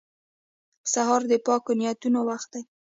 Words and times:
سهار 0.93 1.21
د 1.31 1.33
پاکو 1.45 1.71
نیتونو 1.79 2.19
وخت 2.29 2.49
دی. 2.53 2.61